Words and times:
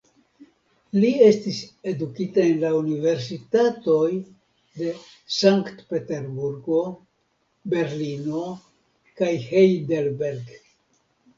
Li 1.01 1.09
estis 1.23 1.57
edukita 1.89 2.45
en 2.51 2.55
la 2.63 2.71
universitatoj 2.77 4.07
de 4.79 4.95
Sankt-Peterburgo, 5.35 6.79
Berlino 7.75 8.41
kaj 9.21 9.31
Heidelberg. 9.49 10.51